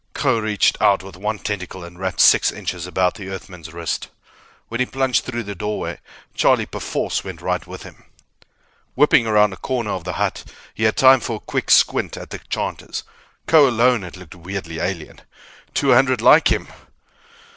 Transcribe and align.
Kho 0.15 0.39
reached 0.41 0.81
out 0.81 1.03
with 1.03 1.15
one 1.15 1.37
tentacle 1.37 1.83
and 1.83 1.99
wrapped 1.99 2.21
six 2.21 2.51
inches 2.51 2.87
about 2.87 3.13
the 3.13 3.29
Earthman's 3.29 3.71
wrist. 3.71 4.07
When 4.67 4.79
he 4.79 4.87
plunged 4.87 5.23
through 5.23 5.43
the 5.43 5.53
doorway, 5.53 5.99
Charlie 6.33 6.65
perforce 6.65 7.23
went 7.23 7.39
right 7.39 7.67
with 7.67 7.83
him. 7.83 8.05
Whipping 8.95 9.27
around 9.27 9.53
a 9.53 9.57
corner 9.57 9.91
of 9.91 10.03
the 10.03 10.13
hut, 10.13 10.43
he 10.73 10.85
had 10.85 10.97
time 10.97 11.19
for 11.19 11.35
a 11.35 11.39
quick 11.39 11.69
squint 11.69 12.17
at 12.17 12.31
the 12.31 12.39
chanters. 12.39 13.03
Kho 13.45 13.67
alone 13.69 14.01
had 14.01 14.17
looked 14.17 14.33
weirdly 14.33 14.79
alien. 14.79 15.21
Two 15.75 15.91
hundred 15.93 16.19
like 16.19 16.51
him 16.51 16.67